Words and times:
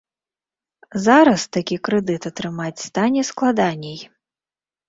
Зараз 1.07 1.41
такі 1.57 1.77
крэдыт 1.87 2.21
атрымаць 2.31 2.81
стане 2.87 3.21
складаней. 3.31 3.99